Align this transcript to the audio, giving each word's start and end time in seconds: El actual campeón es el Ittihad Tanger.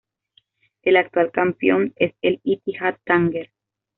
El 0.81 0.97
actual 0.97 1.29
campeón 1.31 1.93
es 1.95 2.15
el 2.23 2.41
Ittihad 2.43 2.97
Tanger. 3.05 3.51